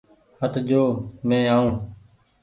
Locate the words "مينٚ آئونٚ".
1.27-1.75